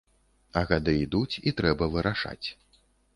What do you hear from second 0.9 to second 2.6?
ідуць, і трэба вырашаць.